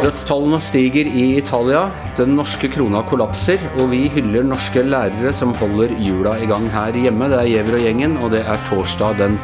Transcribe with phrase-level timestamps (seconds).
[0.00, 5.92] Dødstallene stiger i Italia, den norske krona kollapser, og vi hyller norske lærere som holder
[6.00, 7.28] hjula i gang her hjemme.
[7.28, 9.36] Det er Gjever og gjengen, og det er torsdag den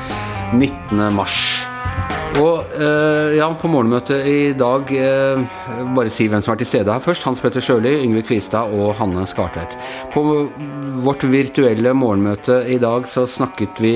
[0.57, 1.13] 19.
[1.13, 1.56] mars.
[2.77, 5.45] Eh, ja, på morgenmøtet i dag uh,
[5.97, 7.25] Bare si hvem som er til stede her først.
[7.25, 9.77] Hans Petter Sjøli, Yngve Kvistad og Hanne Skartveit.
[10.13, 10.25] På
[11.07, 13.95] vårt virtuelle morgenmøte i dag så snakket vi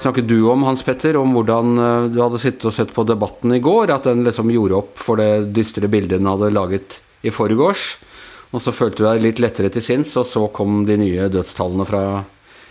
[0.00, 3.52] snakket du om, Hans Petter, om hvordan eh, du hadde sittet og sett på debatten
[3.56, 3.92] i går.
[3.92, 7.90] At den liksom gjorde opp for det dystre bildet den hadde laget i forgårs.
[8.50, 11.86] Og så følte du deg litt lettere til sinns, og så kom de nye dødstallene
[11.86, 12.04] fra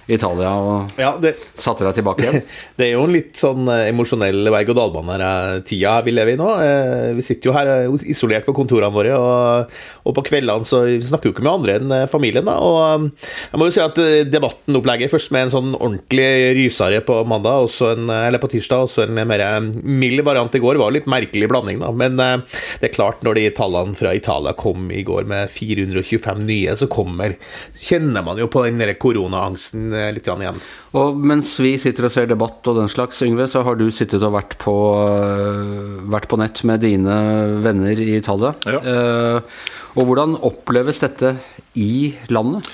[0.10, 2.46] Italia og ja, det, satte deg tilbake igjen?
[2.80, 6.48] Det er jo en litt sånn eh, emosjonell berg-og-dal-bane-tida vi lever i nå.
[6.64, 9.76] Eh, vi sitter jo her eh, isolert på kontorene våre, og,
[10.08, 12.48] og på kveldene så vi snakker jo ikke med andre enn familien.
[12.48, 13.10] da, og
[13.52, 14.00] Jeg må jo si at
[14.32, 19.06] debattenopplegget først med en sånn ordentlig rysare på mandag, en, eller på tirsdag, og så
[19.06, 19.44] en mer
[19.84, 21.82] mild variant i går, var litt merkelig blanding.
[21.84, 26.46] da, Men det er klart, når de tallene fra Italia kom i går med 425
[26.48, 27.38] nye, så kommer
[27.80, 30.60] Kjenner man jo på den koronaangsten Litt igjen.
[31.00, 34.24] Og mens vi sitter og ser debatt og den slags, Yngve, så har du sittet
[34.26, 34.76] og vært på,
[35.20, 37.20] eh, vært på nett med dine
[37.64, 38.54] venner i Italia.
[38.66, 38.80] Ja.
[38.80, 39.62] Eh,
[39.96, 41.36] og hvordan oppleves dette
[41.76, 42.68] i landet?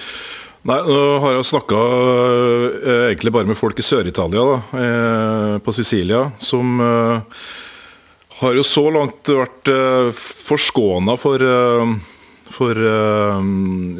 [0.65, 6.31] Nei, nå har jeg snakka eh, egentlig bare med folk i Sør-Italia, eh, på Sicilia,
[6.41, 6.81] som
[8.35, 9.69] har jo så langt vært
[10.15, 11.39] forskåna for
[12.51, 13.41] for eh,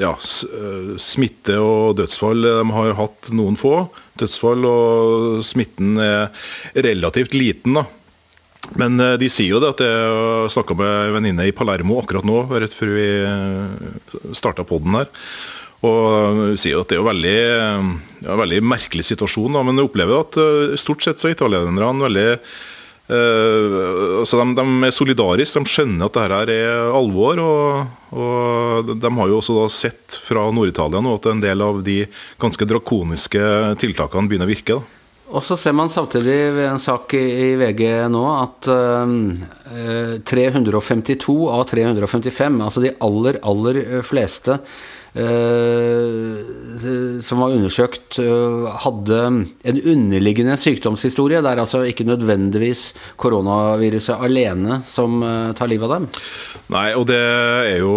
[0.02, 2.46] ja, eh, smitte og dødsfall.
[2.46, 3.88] De har hatt noen få
[4.20, 6.30] dødsfall, og smitten er
[6.76, 7.80] relativt liten.
[7.80, 7.86] da.
[8.80, 12.28] Men eh, de sier jo det at jeg snakka med en venninne i Palermo akkurat
[12.28, 13.10] nå, rett før vi
[14.38, 15.12] starta poden her.
[15.86, 17.42] Og hun sier at det er jo veldig,
[18.26, 20.38] ja, veldig merkelig situasjon, da, men jeg opplever at
[20.82, 22.30] stort sett så er italienerne veldig
[23.06, 27.42] Uh, så de, de, er solidariske, de skjønner at dette er alvor.
[27.44, 32.02] Og, og de har jo også sett fra Nord-Italia nå at en del av de
[32.42, 33.46] ganske drakoniske
[33.82, 34.80] tiltakene begynner å virke.
[34.80, 35.02] Da.
[35.36, 41.66] Og så ser man samtidig ved en sak i VG nå at uh, 352 av
[41.70, 44.95] 355, altså de aller, aller fleste Eh,
[47.24, 49.20] som var undersøkt, eh, hadde
[49.64, 51.42] en underliggende sykdomshistorie.
[51.42, 56.10] Det er altså ikke nødvendigvis koronaviruset alene som eh, tar livet av dem?
[56.76, 57.96] Nei, og det er jo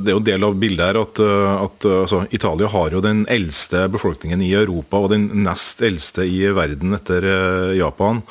[0.00, 4.52] en del av bildet her at, at altså, Italia har jo den eldste befolkningen i
[4.54, 7.26] Europa og den nest eldste i verden etter
[7.74, 8.22] Japan.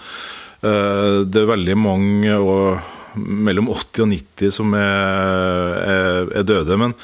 [0.62, 2.80] Det er veldig mange, og
[3.20, 6.80] mellom 80 og 90, som er, er, er døde.
[6.80, 6.96] men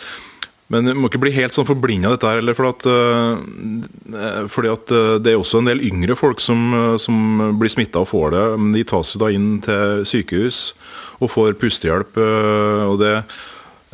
[0.73, 2.41] men du må ikke bli helt sånn forblinda av dette her.
[2.41, 6.73] Eller for at, uh, fordi at uh, det er også en del yngre folk som,
[7.01, 8.45] som blir smitta og får det.
[8.61, 10.61] Men de tas da inn til sykehus
[11.21, 12.17] og får pustehjelp.
[12.89, 13.17] og det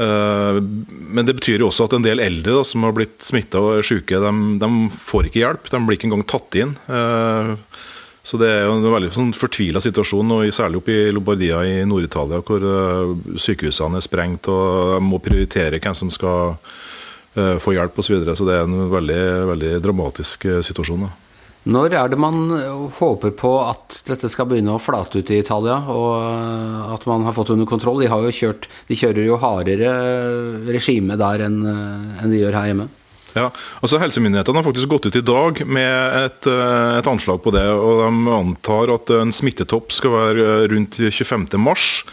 [0.02, 3.76] men det betyr jo også at en del eldre da, som har blitt smitta og
[3.76, 5.68] er syke, de, de, får ikke hjelp.
[5.70, 6.72] De blir ikke engang tatt inn.
[8.22, 11.80] Så det er jo en veldig sånn fortvila situasjon, og særlig oppe i Lombardia i
[11.90, 17.98] Nord-Italia, hvor uh, sykehusene er sprengt og må prioritere hvem som skal uh, få hjelp
[17.98, 18.12] osv.
[18.12, 18.38] Så, videre.
[18.38, 19.24] så det er en veldig,
[19.56, 21.08] veldig dramatisk uh, situasjon.
[21.08, 21.12] Da.
[21.74, 22.38] Når er det man
[22.98, 27.38] håper på at dette skal begynne å flate ut i Italia, og at man har
[27.38, 28.02] fått under kontroll?
[28.02, 29.92] De, kjørt, de kjører jo hardere
[30.70, 32.90] regime der enn, enn de gjør her hjemme.
[33.38, 33.48] Ja,
[33.80, 37.64] altså Helsemyndighetene har faktisk gått ut i dag med et, eh, et, anslag på det.
[37.64, 41.48] og De antar at en smittetopp skal være eh, rundt 25.
[41.60, 42.04] mars,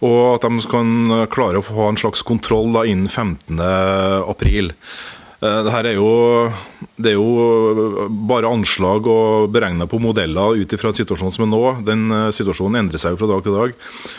[0.00, 3.60] Og at de kan klare å ha en slags kontroll da innen 15.
[4.24, 4.72] april.
[5.42, 6.48] Eh, er jo,
[6.96, 11.64] det er jo bare anslag og beregna på modeller ut ifra situasjonen som er nå.
[11.84, 13.74] Den situasjonen endrer seg jo fra dag til dag.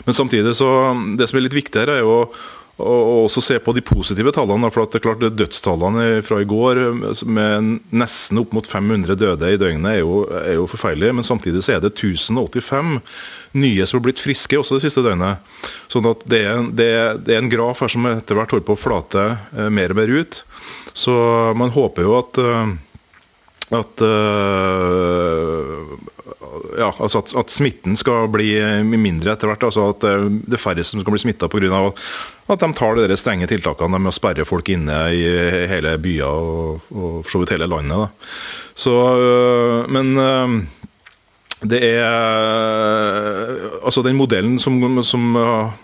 [0.06, 0.70] Men samtidig så,
[1.18, 2.28] det som er litt viktig her, er jo
[2.82, 4.72] og også se på de positive tallene.
[4.72, 6.82] for at det er klart Dødstallene fra i går
[7.26, 11.14] med nesten opp mot 500 døde i døgnet er jo, er jo forferdelige.
[11.14, 13.00] Men samtidig så er det 1085
[13.54, 15.42] nye som har blitt friske også det siste døgnet.
[15.92, 16.92] Sånn at det er, det
[17.26, 19.26] det er en graf her som etter hvert holder på å flate
[19.56, 20.42] eh, mer og mer ut.
[20.94, 21.14] Så
[21.58, 22.74] man håper jo at eh,
[23.72, 25.96] at, uh,
[26.80, 28.50] ja, altså at, at, smitten skal bli
[28.98, 29.64] mindre etter hvert.
[29.68, 31.82] altså At det er færre som skal bli smitta pga.
[32.52, 35.24] at de tar de strenge tiltakene med å sperre folk inne i
[35.72, 37.98] hele byer og, og for så vidt hele landet.
[37.98, 38.36] Da.
[38.76, 38.96] Så,
[39.92, 40.14] men
[41.62, 42.02] det er
[43.86, 45.36] altså Den modellen som, som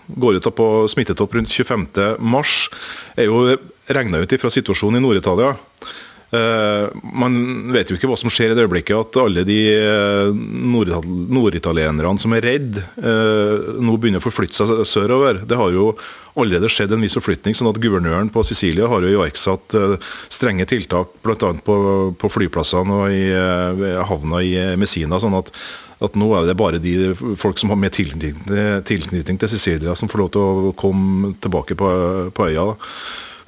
[0.08, 2.18] går ut på smittetopp rundt 25.3,
[3.16, 3.56] er jo
[3.88, 5.54] regna ut fra situasjonen i Nord-Italia.
[6.28, 8.96] Uh, man vet jo ikke hva som skjer i det øyeblikket.
[9.00, 15.42] At alle de uh, norditalienerne som er redd, uh, nå begynner å forflytte seg sørover.
[15.48, 15.90] Det har jo
[16.38, 17.56] allerede skjedd en viss forflytning.
[17.56, 19.74] sånn at Guvernøren på Sicilia har jo iverksatt
[20.30, 21.50] strenge tiltak bl.a.
[21.64, 21.76] På,
[22.14, 23.24] på flyplassene og i
[24.06, 25.18] havna i Messina.
[25.18, 25.50] sånn at
[25.98, 26.92] at nå er det bare de
[27.34, 31.88] folk som har med tilknytning, til Sicilia, som får lov til å komme tilbake på,
[32.30, 32.68] på øya.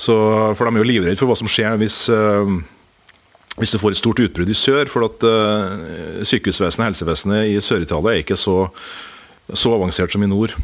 [0.01, 0.15] Så,
[0.57, 2.49] for de er jo livredde for hva som skjer hvis uh,
[3.61, 8.15] hvis du får et stort utbrudd i sør, for at uh, sykehusvesenet helsevesenet i Sør-Italia
[8.15, 8.63] er ikke så,
[9.53, 10.55] så, avansert som i nord.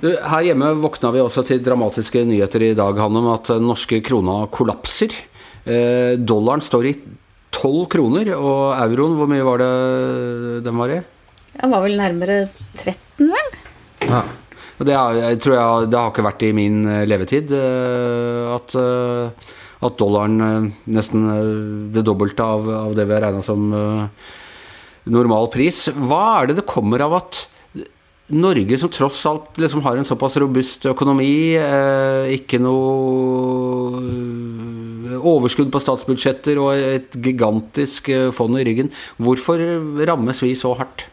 [0.00, 4.42] Her hjemme våkna vi også til dramatiske nyheter i dag Hanne, om at norske krona
[4.50, 5.12] kollapser.
[5.68, 6.94] Eh, dollaren står i
[7.52, 9.72] 12 kroner, og euroen, hvor mye var det
[10.64, 11.00] den var i?
[11.52, 12.38] Den var vel nærmere
[12.80, 13.58] 13, vel?
[14.08, 14.22] Ja.
[14.80, 19.50] Det, er, tror jeg, det har ikke vært i min eh, levetid eh, at, eh,
[19.84, 21.26] at dollaren nesten
[21.92, 23.68] det dobbelte av, av det vi har regna som
[25.10, 25.88] normal pris.
[25.92, 27.44] Hva er det det kommer av at
[28.30, 31.56] Norge, som tross alt liksom har en såpass robust økonomi,
[32.30, 32.78] ikke noe
[35.18, 39.58] overskudd på statsbudsjetter og et gigantisk fond i ryggen, hvorfor
[40.06, 41.08] rammes vi så hardt?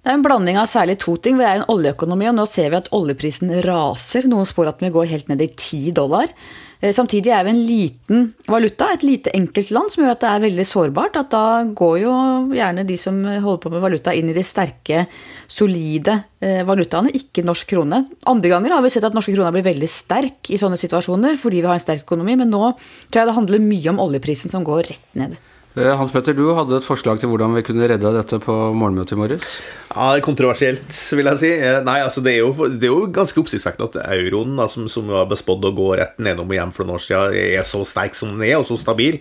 [0.00, 1.36] Det er en blanding av særlig to ting.
[1.36, 4.24] Vi er en oljeøkonomi, og nå ser vi at oljeprisen raser.
[4.30, 6.32] Noen spår at vi går helt ned i ti dollar.
[6.80, 10.30] Eh, samtidig er vi en liten valuta, et lite enkelt land, som gjør at det
[10.30, 11.18] er veldig sårbart.
[11.20, 11.44] At da
[11.76, 12.14] går jo
[12.56, 15.04] gjerne de som holder på med valuta, inn i de sterke,
[15.44, 18.00] solide eh, valutaene, ikke norsk krone.
[18.32, 21.60] Andre ganger har vi sett at norske kroner blir veldig sterk i sånne situasjoner fordi
[21.60, 24.64] vi har en sterk økonomi, men nå tror jeg det handler mye om oljeprisen som
[24.64, 25.36] går rett ned.
[25.78, 29.14] Eh, Hans Petter, du hadde et forslag til hvordan vi kunne redde dette på morgenmøtet
[29.14, 29.50] i morges?
[29.92, 31.50] Ja, er Kontroversielt, vil jeg si.
[31.62, 34.88] Eh, nei, altså Det er jo, det er jo ganske oppsiktsvekkende at euroen, da, som,
[34.90, 37.84] som var bespådd å gå rett nedom og hjem for noen år siden, er så
[37.86, 39.20] sterk som den er, og så stabil.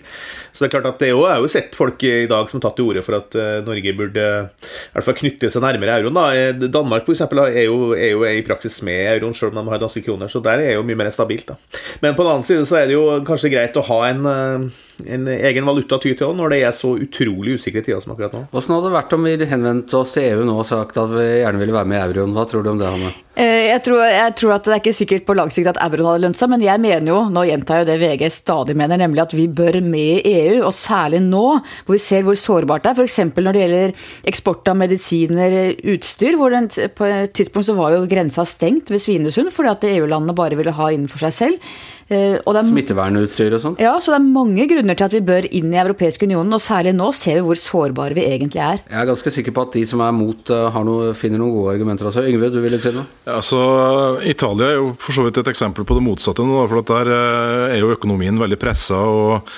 [0.49, 2.49] Så det er klart at det er jo, jeg har jo sett folk i dag
[2.49, 5.63] som har tatt til orde for at uh, Norge burde i hvert fall knytte seg
[5.63, 6.17] nærmere euroen.
[6.17, 6.67] da.
[6.79, 9.85] Danmark for eksempel, er, jo, er jo i praksis med euroen, selv om de har
[9.85, 11.53] danske kroner, så der er jo mye mer stabilt.
[11.53, 11.81] da.
[12.01, 14.25] Men på den annen side så er det jo kanskje greit å ha en
[15.05, 18.43] en egen valuta ty til når det er så utrolig usikre tider som akkurat nå.
[18.51, 21.25] Hvordan hadde det vært om vi henvendte oss til EU nå og sagt at vi
[21.41, 22.35] gjerne ville være med i euroen?
[22.35, 23.11] Hva tror du om det, Hanne?
[23.39, 26.09] Eh, jeg tror, jeg tror, at det er ikke sikkert på lang sikt at euroen
[26.09, 29.23] hadde lønt seg, men jeg mener jo, nå gjentar jeg det VG stadig mener, nemlig
[29.23, 32.91] at vi bør med i EU, og særlig nå hvor vi ser hvor sårbart det
[32.91, 32.99] er.
[32.99, 33.19] F.eks.
[33.37, 33.95] når det gjelder
[34.33, 35.55] eksport av medisiner,
[35.93, 39.87] utstyr, hvor den, på et tidspunkt så var jo grensa stengt ved Svinesund fordi at
[39.93, 41.71] EU-landene bare ville ha innenfor seg selv.
[42.09, 43.75] Eh, Smittevernutstyr og sånn?
[43.81, 46.63] Ja, så det er mange grunner til at vi bør inn i Europeisk unionen, og
[46.63, 48.81] særlig nå ser vi hvor sårbare vi egentlig er.
[48.81, 51.75] Jeg er ganske sikker på at de som er mot, uh, noe, finner noen gode
[51.75, 52.23] argumenter Altså.
[52.25, 53.05] Yngve, du ville si noe?
[53.27, 53.59] Ja, så
[54.25, 56.41] Italia er jo for så vidt et eksempel på det motsatte.
[56.41, 58.97] nå, for Der eh, er jo økonomien veldig pressa.
[58.97, 59.51] og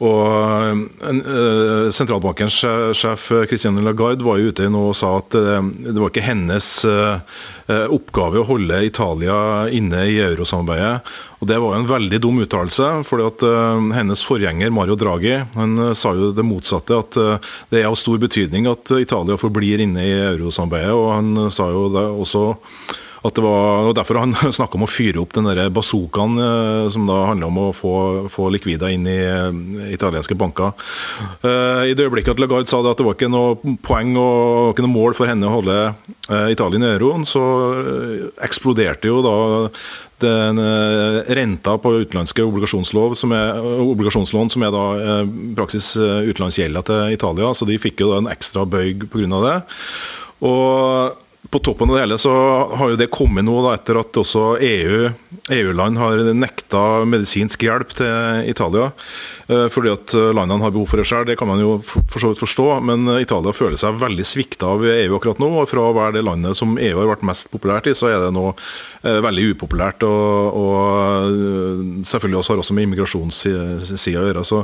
[0.00, 2.62] og uh, Sentralbankens
[2.96, 6.70] sjef Christiane Lagarde var jo ute nå og sa at uh, det var ikke hennes
[7.70, 9.34] oppgave å holde Italia
[9.70, 11.04] inne i eurosamarbeidet.
[11.38, 12.88] Og Det var jo en veldig dum uttalelse.
[13.06, 13.44] fordi at
[13.94, 16.98] Hennes forgjenger Mario Draghi han sa jo det motsatte.
[16.98, 17.14] At
[17.70, 20.96] det er av stor betydning at Italia forblir inne i eurosamarbeidet.
[20.98, 22.42] og Han sa jo det også
[23.20, 26.88] at det var og Derfor han snakka om å fyre opp den der bazookaen eh,
[26.92, 27.94] som da handler om å få,
[28.32, 29.50] få likvider inn i uh,
[29.92, 30.72] italienske banker.
[31.44, 34.72] Uh, I det øyeblikket at Lagarde sa det at det var ikke noe poeng og
[34.72, 35.78] ikke noe mål for henne å holde
[36.52, 37.42] Italia i euroen, så
[38.44, 39.34] eksploderte jo da
[40.22, 40.60] den
[41.34, 44.84] renta på utenlandske obligasjonslån, som er, obligasjonslån, som er da
[45.58, 47.50] praksis utenlandsgjelda til Italia.
[47.56, 49.42] Så de fikk jo da en ekstra bøyg pga.
[49.48, 49.56] det.
[50.46, 51.18] Og
[51.50, 52.32] på toppen av det hele så
[52.78, 55.10] har jo det kommet nå da, etter at også EU,
[55.50, 58.90] EU-land har nekta medisinsk hjelp til Italia.
[59.50, 62.30] Eh, fordi at landene har behov for det selv, det kan man jo for så
[62.30, 62.68] vidt forstå.
[62.86, 65.50] Men Italia føler seg veldig svikta av EU akkurat nå.
[65.62, 68.22] og Fra å være det landet som EU har vært mest populært i, så er
[68.22, 70.06] det nå eh, veldig upopulært.
[70.06, 74.46] Og, og eh, selvfølgelig også har også med immigrasjonssida å gjøre.
[74.46, 74.62] Så,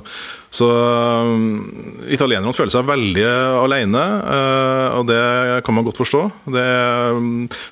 [0.55, 0.71] så
[2.15, 3.27] italienerne føler seg veldig
[3.59, 4.07] alene,
[4.97, 5.21] og det
[5.67, 6.23] kan man godt forstå.
[6.55, 6.76] Det Eh,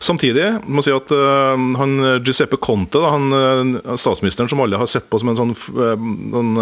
[0.02, 1.94] samtidig må jeg si at eh, han
[2.24, 6.56] Giuseppe Conte, da, han, eh, statsministeren som alle har sett på som en sånn, sånn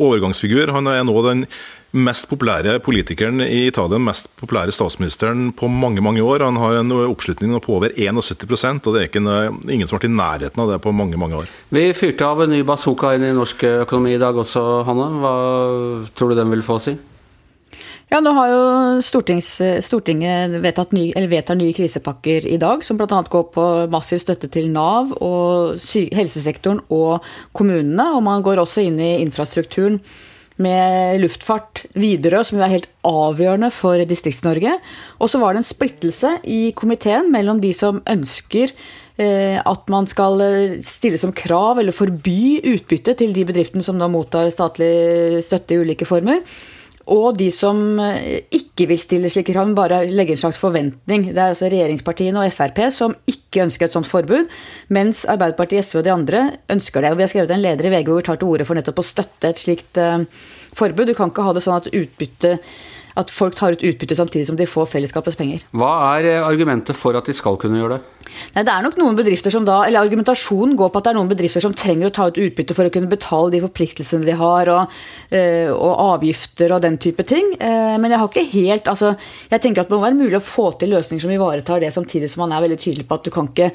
[0.00, 1.46] overgangsfigur, han er nå den
[1.90, 6.44] mest populære politikeren i Italia, den mest populære statsministeren på mange mange år.
[6.46, 9.24] Han har en oppslutning på over 71% og det er ikke
[9.72, 11.50] ingen som har vært i nærheten av det på mange mange år.
[11.74, 15.10] Vi fyrte av en ny bazooka inn i norsk økonomi i dag også, Hanne.
[15.18, 15.34] Hva
[16.14, 16.94] tror du den vil få å si?
[18.10, 18.62] Ja, nå har jo
[19.06, 23.06] Stortinget vedtatt ny, vedtar nye krisepakker i dag, som bl.a.
[23.06, 25.78] går på massiv støtte til Nav og
[26.18, 27.22] helsesektoren og
[27.54, 28.08] kommunene.
[28.16, 30.00] Og man går også inn i infrastrukturen
[30.58, 34.74] med luftfart, Widerøe, som jo er helt avgjørende for Distrikts-Norge.
[35.22, 38.74] Og så var det en splittelse i komiteen mellom de som ønsker
[39.22, 44.02] eh, at man skal eh, stille som krav eller forby utbytte til de bedriftene som
[44.02, 46.42] nå mottar statlig støtte i ulike former.
[47.10, 51.26] Og de som eh, ikke vil stille slike krav, men bare legger en slags forventning.
[51.32, 54.46] Det er altså regjeringspartiene og Frp som ikke ønsker et sånt forbud,
[54.94, 57.10] mens Arbeiderpartiet, SV og de andre ønsker det.
[57.10, 59.02] Og Vi har skrevet en leder i VG hvor vi tar til orde for nettopp
[59.02, 60.22] å støtte et slikt uh,
[60.78, 61.10] forbud.
[61.10, 62.54] Du kan ikke ha det sånn at utbytte
[63.18, 65.64] at folk tar ut utbytte samtidig som de får fellesskapets penger.
[65.74, 68.30] Hva er eh, argumentet for at de skal kunne gjøre det?
[68.54, 71.18] Nei, det er nok noen bedrifter som da, eller Argumentasjonen går på at det er
[71.18, 74.36] noen bedrifter som trenger å ta ut utbytte for å kunne betale de forpliktelsene de
[74.38, 74.94] har, og,
[75.34, 77.50] øh, og avgifter og den type ting.
[77.58, 79.16] Eh, men jeg har ikke helt altså,
[79.50, 82.30] Jeg tenker at det må være mulig å få til løsninger som ivaretar det, samtidig
[82.30, 83.70] som man er veldig tydelig på at du kan ikke,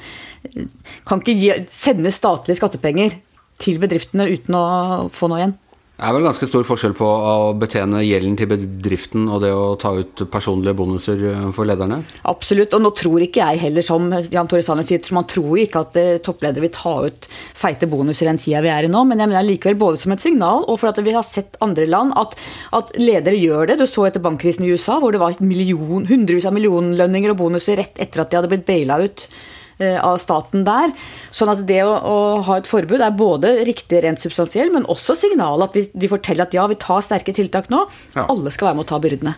[1.08, 3.20] kan ikke gi, sende statlige skattepenger
[3.60, 4.66] til bedriftene uten å
[5.12, 5.56] få noe igjen.
[5.96, 9.78] Det er vel ganske stor forskjell på å betjene gjelden til bedriften og det å
[9.80, 12.02] ta ut personlige bonuser eh, for lederne?
[12.28, 15.86] Absolutt, og nå tror ikke jeg heller, som Jan Tore Sanner sier, man tror ikke
[15.86, 19.24] at eh, toppledere vil ta ut feite bonuser den tida vi er i nå, men
[19.24, 22.12] jeg mener likevel både som et signal og for at vi har sett andre land
[22.20, 22.36] at,
[22.76, 23.80] at ledere gjør det.
[23.80, 27.80] Du så etter bankkrisen i USA hvor det var million, hundrevis av millionlønninger og bonuser
[27.80, 29.30] rett etter at de hadde blitt baila ut
[29.78, 30.92] av staten der.
[31.34, 32.16] Sånn at det å, å,
[32.46, 36.46] ha et forbud er både riktig rent substansiell, men også signal at vi, de forteller
[36.46, 37.84] at ja, vi tar sterke tiltak nå.
[38.14, 38.24] Ja.
[38.30, 39.36] Alle skal være med å ta byrdene.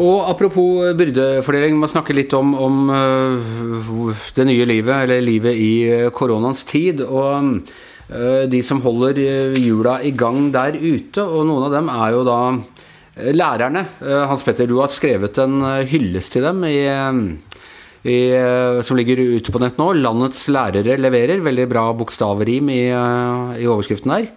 [0.00, 5.56] Og Apropos byrdefordeling, vi må snakke litt om, om uh, det nye livet, eller livet
[5.60, 7.02] i uh, koronaens tid.
[7.04, 7.66] og
[8.50, 9.18] De som holder
[9.54, 12.79] hjula i gang der ute, og noen av dem er jo da Eh,
[13.16, 16.78] lærerne, eh, Hans Petter, du har skrevet en eh, hyllest til dem i,
[18.06, 18.18] i,
[18.86, 19.92] som ligger ute på nett nå.
[19.94, 21.42] 'Landets lærere leverer'.
[21.44, 22.84] Veldig bra bokstavrim i,
[23.60, 24.30] i overskriften der.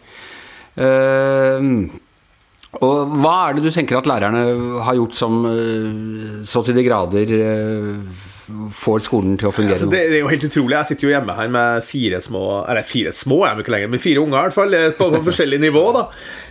[2.81, 5.45] og hva er det du tenker at lærerne har gjort som
[6.43, 7.29] så til de grader
[8.75, 10.75] får skolen til å fungere altså, det, det, er jo helt utrolig.
[10.75, 13.91] Jeg sitter jo hjemme her med fire små Eller fire små er de ikke lenger,
[13.93, 15.83] men fire unger i hvert fall, på, på forskjellig nivå.
[15.95, 16.03] da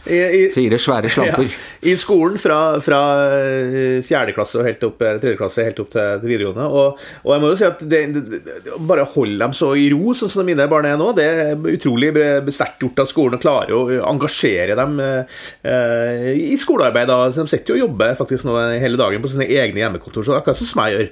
[0.07, 1.51] I, i, Fire svære slamper.
[1.51, 3.01] Ja, I skolen fra, fra
[3.37, 6.69] eh, fjerde klasse og helt opp, tredje klasse helt opp til, til videregående.
[6.71, 8.41] Og, og, jeg må jo si at det, det,
[8.89, 12.13] bare holde dem så i ro, sånn som mine barn er nå, det er utrolig
[12.55, 17.11] sterkt gjort av skolen å klare å engasjere dem eh, i skolearbeid.
[17.11, 20.27] da, så De sitter jo og jobber faktisk nå hele dagen på sine egne hjemmekontor,
[20.27, 21.09] så akkurat som jeg gjør.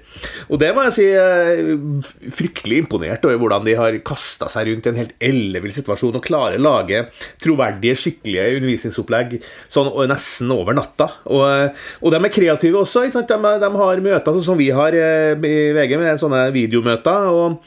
[0.49, 4.87] Og det må jeg si eh, fryktelig imponert over hvordan de har kasta seg rundt
[4.87, 7.05] i en helt ellevill situasjon og klarer å lage
[7.43, 9.37] troverdige, skikkelige undervisningsopplegg
[9.73, 11.09] sånn nesten over natta.
[11.31, 13.07] Og, eh, og de er kreative også.
[13.09, 13.25] De,
[13.65, 17.29] de, har møter sånn som vi har eh, i VG, med sånne videomøter.
[17.31, 17.61] Og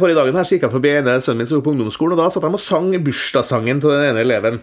[0.00, 2.24] Forrige dagen her så gikk jeg forbi ene sønnen min som går på ungdomsskolen, og
[2.24, 4.60] da satt de og sang bursdagssangen til den ene eleven.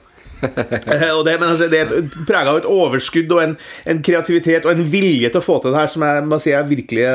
[0.87, 3.55] Eh, og det, men altså, det er prega av et overskudd og en,
[3.89, 6.51] en, kreativitet og en vilje til å få til det her som jeg må si
[6.53, 7.07] jeg virkelig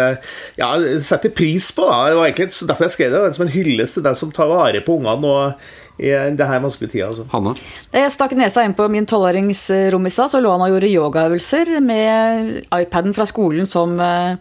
[0.59, 0.71] ja,
[1.03, 1.87] setter pris på.
[1.89, 2.01] Da.
[2.11, 4.83] Det var egentlig derfor jeg skrev det, som en hyllest til den som tar vare
[4.85, 7.11] på ungene og i det her vanskelige tida.
[7.13, 7.27] Altså.
[7.31, 7.55] Hanne?
[7.95, 9.65] Jeg stakk nesa inn på min tolvårings
[9.95, 14.35] rom i stad, så lå han og gjorde yogaøvelser med iPaden fra skolen som uh,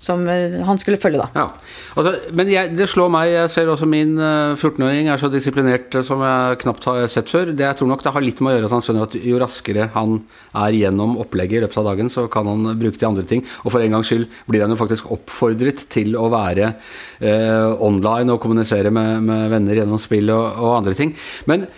[0.00, 1.28] som eh, han skulle følge, da.
[1.36, 1.46] Ja.
[2.00, 5.92] Altså, men jeg, det slår meg, jeg ser også min 14-åring eh, er så disiplinert
[5.98, 7.52] eh, som jeg knapt har sett før.
[7.52, 9.40] Det, jeg tror nok det har litt med å gjøre at han skjønner at jo
[9.42, 10.16] raskere han
[10.62, 13.44] er gjennom opplegget i løpet av dagen, så kan han bruke til andre ting.
[13.64, 18.32] Og for en gangs skyld blir han jo faktisk oppfordret til å være eh, online
[18.32, 21.12] og kommunisere med, med, venner gjennom spill og, og andre ting.
[21.50, 21.68] Men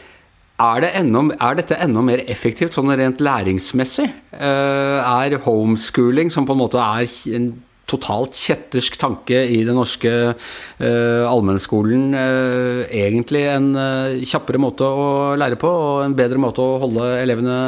[0.63, 4.07] er, det enda, er, dette enda mer effektivt sånn rent læringsmessig?
[4.33, 7.51] er homeschooling, som på en måte er en
[7.91, 15.07] totalt kjettersk tanke i den norske uh, allmennskolen uh, egentlig en uh, kjappere måte å
[15.39, 17.59] lære på, og en bedre måte å holde elevene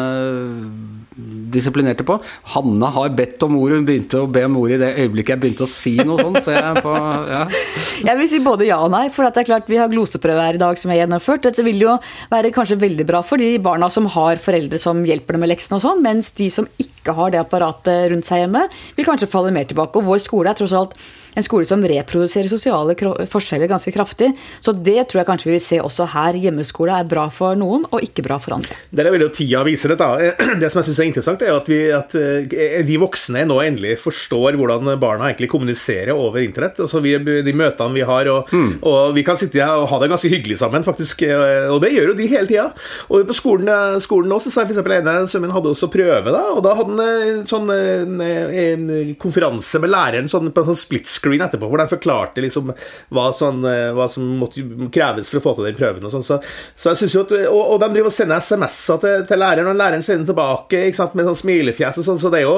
[1.55, 2.17] disiplinerte på.
[2.55, 5.43] Hanna har bedt om ordet, hun begynte å be om ordet i det øyeblikket jeg
[5.45, 6.41] begynte å si noe sånt.
[6.43, 6.95] Så jeg, på,
[7.31, 7.45] ja.
[8.09, 10.59] jeg vil si både ja og nei, for det er klart vi har gloseprøve her
[10.59, 11.45] i dag som er gjennomført.
[11.47, 11.95] Dette vil jo
[12.33, 15.79] være kanskje veldig bra for de barna som har foreldre som hjelper dem med leksene
[15.79, 18.65] og sånn, mens de som ikke har det apparatet rundt seg hjemme,
[18.97, 20.01] vil kanskje falle mer tilbake.
[20.01, 20.97] Og vår skole er tross alt
[21.35, 22.95] en skole som reproduserer sosiale
[23.31, 24.31] forskjeller ganske kraftig.
[24.63, 26.39] Så det tror jeg kanskje vi vil se også her.
[26.39, 28.77] Hjemmeskole er bra for noen, og ikke bra for andre.
[28.91, 30.05] Det vil jo tida vise dette.
[30.05, 30.33] da.
[30.65, 33.97] Det som jeg syns er interessant, er at vi, at eh, vi, voksne nå endelig
[34.05, 36.79] forstår hvordan barna egentlig kommuniserer over internett.
[36.85, 38.71] Altså vi, De møtene vi har, og, mm.
[38.87, 41.27] og, vi kan sitte her og ha det ganske hyggelig sammen, faktisk.
[41.27, 42.69] Eh, og det gjør jo de hele tida.
[43.11, 44.87] Og på skolen, eh, skolen nå så sa jeg f.eks.
[44.87, 49.15] ene sønnen min hadde også prøve, da, og da hadde sånn, eh, sånn en, en
[49.21, 52.73] konferanse med læreren sånn, på en sånn split screen etterpå, hvor de forklarte liksom
[53.15, 53.63] hva, sånn,
[53.97, 56.07] hva som måtte kreves for å få til den prøven.
[56.07, 56.27] Og sånn.
[56.27, 56.41] Så,
[56.77, 59.71] så jeg synes jo at, og, og de driver og sender SMS-er til, til, læreren,
[59.73, 62.21] og læreren sender tilbake sant, med sånn smilefjes og sånn.
[62.23, 62.57] Så det, jo,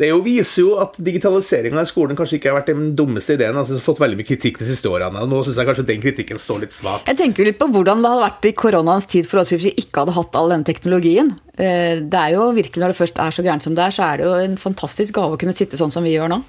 [0.00, 3.58] det jo, viser jo at digitaliseringa i skolen kanskje ikke har vært den dummeste ideen.
[3.60, 5.24] Altså, fått veldig mye kritikk de siste årene.
[5.24, 7.08] og Nå syns jeg kanskje den kritikken står litt svak.
[7.10, 9.76] Jeg tenker litt på hvordan det hadde vært i koronaens tid for oss hvis vi
[9.84, 11.34] ikke hadde hatt all denne teknologien.
[11.54, 14.06] Eh, det er jo virkelig Når det først er så gærent som det er, så
[14.06, 16.40] er det jo en fantastisk gave å kunne sitte sånn som vi gjør nå.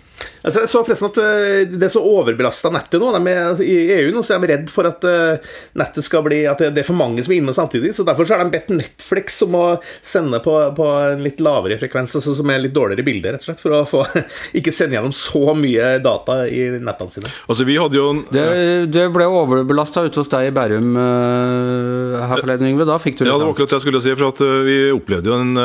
[0.45, 3.09] Altså, jeg så forresten at uh, Det er så overbelasta nettet nå.
[3.15, 6.25] De er, altså, I EU nå så er de redd for at uh, nettet skal
[6.25, 7.95] bli At det er for mange som er inne samtidig.
[7.97, 9.65] så Derfor så har de bedt Netflix om å
[10.05, 13.49] sende på, på en litt lavere frekvens, altså, som er litt dårligere bilde, rett og
[13.49, 13.63] slett.
[13.63, 14.03] For å få,
[14.59, 17.33] ikke sende gjennom så mye data i nettene sine.
[17.49, 18.45] Altså, vi hadde jo Det,
[18.93, 22.87] det ble overbelasta ute hos deg i Bærum uh, her forleden, Yngve.
[22.87, 24.15] Da fikk du litt Ja, det var akkurat det jeg skulle si.
[24.15, 25.55] for at uh, Vi opplevde jo den,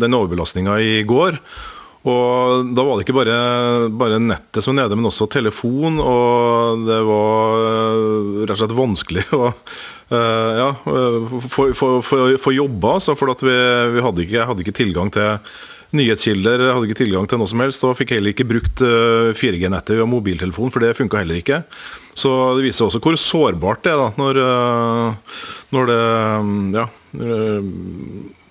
[0.00, 1.40] den overbelastninga i går.
[2.06, 3.36] Og da var det ikke bare,
[3.90, 5.98] bare, nettet som var nede, men også telefon.
[5.98, 10.68] Og det var eh, rett og slett vanskelig å uh, ja,
[11.50, 13.56] få jobba, altså, for vi,
[13.96, 15.40] vi hadde, ikke, hadde, ikke, tilgang til
[15.96, 17.82] nyhetskilder, hadde ikke tilgang til noe som helst.
[17.88, 18.84] Og fikk heller ikke brukt
[19.40, 21.64] 4G-nettet via mobiltelefon, for det funka heller ikke.
[22.16, 24.42] Så det viser også hvor sårbart det er da, når,
[25.74, 26.00] når det
[26.78, 26.86] ja,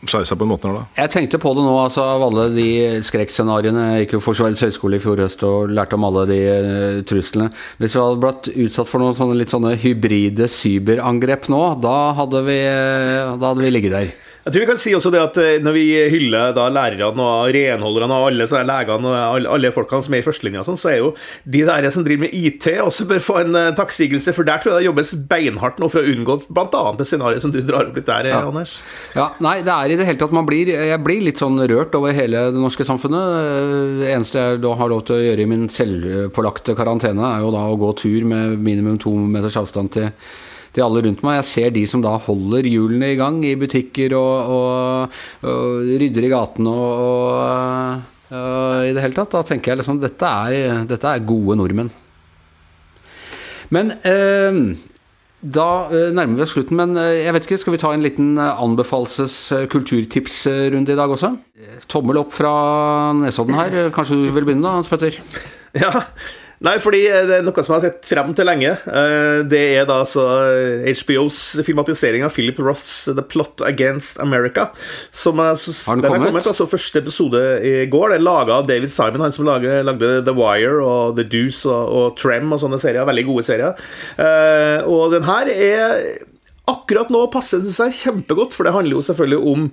[0.09, 1.01] skjære seg på en måte her, da?
[1.01, 2.67] Jeg tenkte på det nå, altså alle de
[3.05, 3.85] skrekkscenarioene.
[3.93, 7.50] Jeg gikk jo Forsvarets høgskole i fjor høst og lærte om alle de uh, truslene.
[7.81, 12.45] Hvis vi hadde blitt utsatt for noen sånne litt sånne hybride cyberangrep nå, da hadde
[12.47, 14.15] vi, da hadde vi ligget der.
[14.46, 15.84] Jeg tror vi kan si også det at eh, når vi
[16.14, 20.22] hyller da lærerne og renholderne og alle sånne legene og alle, alle folkene som er
[20.22, 21.08] i førstelinja, sånn, så er jo
[21.50, 24.36] de der som driver med IT, også bør få en uh, takksigelse.
[24.38, 26.84] For der tror jeg det jobbes beinhardt nå for å unngå bl.a.
[27.00, 28.44] det scenarioet som du drar opp litt der, ja.
[28.46, 28.78] Anders.
[29.18, 31.98] Ja, nei, det er i det hele tatt man blir Jeg blir litt sånn rørt
[31.98, 34.02] over hele det norske samfunnet.
[34.04, 37.54] Det eneste jeg da har lov til å gjøre i min selvpålagte karantene, er jo
[37.56, 40.12] da å gå tur med minimum to meters avstand til
[40.75, 41.39] til alle rundt meg.
[41.39, 46.27] Jeg ser de som da holder hjulene i gang i butikker og, og, og rydder
[46.27, 49.35] i gatene og, og, i det hele tatt.
[49.38, 51.94] Da tenker jeg liksom dette er, dette er gode nordmenn.
[53.74, 54.59] Men eh,
[55.46, 58.05] da eh, nærmer vi oss slutten, men eh, jeg vet ikke, skal vi ta en
[58.05, 61.35] liten eh, anbefalses- kulturtipsrunde i dag også?
[61.92, 62.53] Tommel opp fra
[63.18, 63.77] Nesodden her.
[63.94, 65.20] Kanskje du vil begynne da, Hans Petter?
[65.75, 65.92] Ja,
[66.63, 68.72] Nei, fordi det er noe som jeg har sett frem til lenge.
[68.87, 70.24] Eh, det er da altså
[70.85, 74.70] HBOs eh, filmatisering av Philip Roths The Plot Against America.
[75.11, 76.29] Som er, har den, den kommet?
[76.31, 76.48] kommet?
[76.53, 78.13] altså Første episode i går.
[78.13, 81.68] Det er laga av David Simon, han som lager, lagde The Wire og The Deuce
[81.68, 83.07] og, og, Trem og sånne serier.
[83.07, 83.85] Veldig gode serier.
[84.15, 86.00] Eh, og den her er
[86.72, 89.70] akkurat nå passer, syns jeg, kjempegodt, for det handler jo selvfølgelig om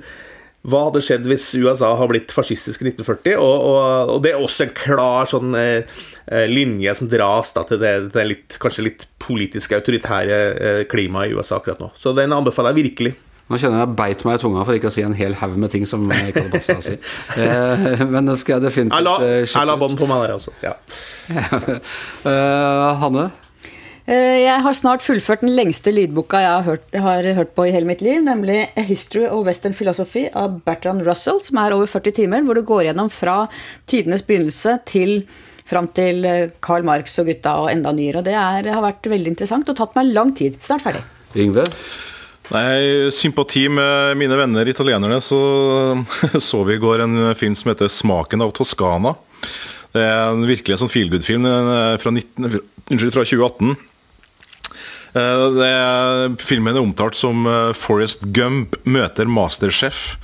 [0.63, 3.35] hva hadde skjedd hvis USA har blitt fascistisk i 1940?
[3.35, 5.99] Og, og, og, det er også en klar sånn eh,
[6.31, 11.33] eh linje som dras da, til det, det litt, kanskje litt politisk autoritære eh, klimaet
[11.33, 11.91] i USA akkurat nå.
[11.99, 13.17] Så den anbefaler jeg virkelig.
[13.51, 15.73] Nå kjenner jeg beit meg i tunga for ikke å si en hel haug med
[15.75, 16.95] ting som jeg ikke hadde passa å si.
[17.43, 20.37] Eh, men det skal jeg definitivt sjekke la, eh, jeg la bånd på meg der
[20.39, 20.55] også.
[20.63, 20.77] Ja.
[22.23, 23.33] uh, Hanne?
[24.03, 27.75] Eh, jeg har snart fullført den lengste lydboka jeg har hørt, har hørt, på i
[27.75, 31.87] hele mitt liv, nemlig A History of Western Philosophy av Bertrand Russell, som er over
[31.87, 33.45] 40 timer, hvor det går gjennom fra
[33.87, 35.21] tidenes begynnelse til
[35.71, 38.21] fram til eh, Karl Marx og gutta og enda nyere.
[38.21, 40.59] Og det er, har vært veldig interessant og tatt meg lang tid.
[40.59, 41.05] Snart ferdig.
[41.39, 41.69] Yngve?
[42.53, 45.39] Nei, sympati med mine venner italienerne, så
[46.51, 49.15] så vi i går en film som heter 'Smaken av Toskana'.
[49.95, 51.47] Det er en virkelig en sånn feelgood-film
[52.03, 53.77] fra, fra 2018.
[55.13, 55.73] Eh, det,
[56.41, 60.17] filmen er omtalt som eh, Forest Gump møter Masterchef.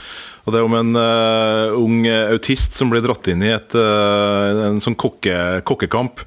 [0.49, 4.71] Og Det er om en uh, ung autist som blir dratt inn i et, uh,
[4.71, 6.23] en sånn kokke, kokkekamp.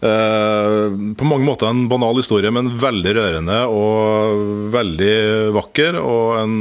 [0.00, 5.18] Uh, på mange måter en banal historie, men veldig rørende og veldig
[5.58, 6.00] vakker.
[6.00, 6.54] Og en,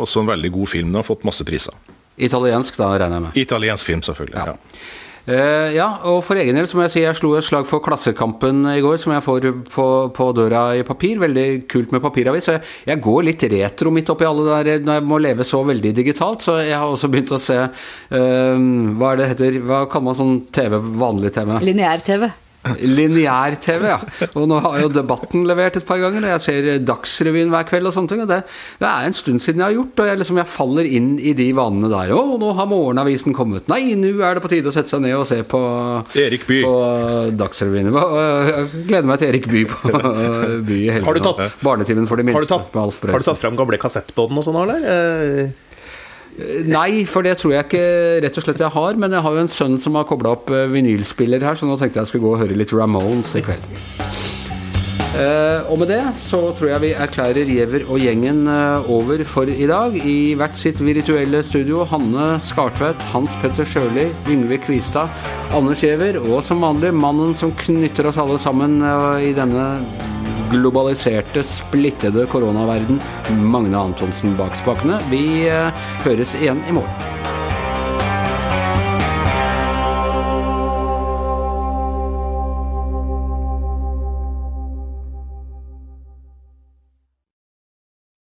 [0.00, 0.88] også en veldig god film.
[0.88, 1.76] Den har fått masse priser.
[2.16, 3.38] Italiensk, da, regner jeg med?
[3.44, 4.40] Italiensk film, selvfølgelig.
[4.40, 4.56] ja.
[4.56, 4.96] ja.
[5.28, 7.84] Uh, ja, og for egen del så må jeg si jeg slo et slag for
[7.84, 9.86] Klassekampen i går, som jeg får på,
[10.16, 11.20] på døra i papir.
[11.20, 12.48] Veldig kult med papiravis.
[12.48, 15.92] Jeg, jeg, går litt retro midt oppi alle der når jeg må leve så veldig
[16.00, 16.48] digitalt.
[16.48, 18.66] Så jeg har også begynt å se uh,
[18.98, 21.58] Hva er det heter Hva kaller man sånn TV, vanlig TV?
[21.68, 22.30] Lineær-TV.
[22.66, 23.98] Lineær-TV, ja.
[24.34, 27.88] Og nå har jo Debatten levert et par ganger, og jeg ser Dagsrevyen hver kveld
[27.88, 28.22] og sånne ting.
[28.24, 28.40] Og det,
[28.80, 31.34] det, er en stund siden jeg har gjort, og jeg, liksom, jeg faller inn i
[31.38, 32.14] de vanene der.
[32.16, 33.70] Å, nå har morgenavisen kommet.
[33.70, 35.62] Nei, nå er det på tide å sette seg ned og se på,
[36.18, 36.60] Erik By.
[36.66, 36.74] på
[37.38, 37.92] Dagsrevyen.
[37.94, 39.94] Jeg gleder meg til Erik By på
[40.68, 41.32] By i helgen.
[41.64, 42.42] Barnetimen for de minste.
[42.42, 45.66] Har du tatt, har du tatt frem gamle kassettbånd og sånn, eller?
[46.38, 47.84] Eh, Nei, for det tror jeg ikke
[48.24, 49.00] rett og slett jeg har.
[49.00, 51.78] Men jeg har jo en sønn som har kobla opp eh, vinylspiller her, så nå
[51.80, 53.78] tenkte jeg skulle gå og høre litt Ramones i kveld.
[55.18, 59.50] Eh, og med det så tror jeg vi erklærer Giæver og gjengen eh, over for
[59.50, 59.96] i dag.
[59.98, 65.10] I hvert sitt virtuelle studio Hanne Skartvedt, Hans Petter Sjøli, Yngve Kvistad,
[65.56, 68.78] Anders Giæver og som vanlig mannen som knytter oss alle sammen
[69.24, 69.72] i denne
[70.50, 73.00] globaliserte, splittede koronaverden,
[73.42, 75.00] Magne Antonsen bak spakene.
[75.12, 77.17] Vi eh, høres igjen i morgen.